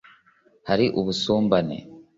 [0.67, 1.77] hari ubusumbane